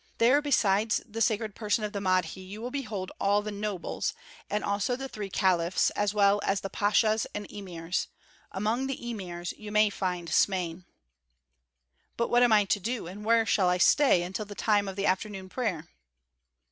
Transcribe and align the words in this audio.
There 0.17 0.41
besides 0.41 0.99
the 1.07 1.21
sacred 1.21 1.53
person 1.53 1.83
of 1.83 1.93
the 1.93 2.01
Mahdi 2.01 2.41
you 2.41 2.59
will 2.59 2.71
behold 2.71 3.11
all 3.21 3.43
the 3.43 3.51
'Nobles' 3.51 4.15
and 4.49 4.63
also 4.63 4.95
the 4.95 5.07
three 5.07 5.29
caliphs 5.29 5.91
as 5.91 6.11
well 6.11 6.41
as 6.43 6.61
the 6.61 6.71
pashas 6.71 7.27
and 7.35 7.45
emirs; 7.51 8.07
among 8.51 8.87
the 8.87 8.97
emirs 9.07 9.51
you 9.59 9.71
may 9.71 9.91
find 9.91 10.27
Smain." 10.31 10.85
"But 12.17 12.29
what 12.29 12.41
am 12.41 12.51
I 12.51 12.65
to 12.65 12.79
do 12.79 13.05
and 13.05 13.23
where 13.23 13.45
shall 13.45 13.69
I 13.69 13.77
stay 13.77 14.23
until 14.23 14.45
the 14.45 14.55
time 14.55 14.87
of 14.87 14.95
the 14.95 15.05
afternoon 15.05 15.49
prayer?" 15.49 15.87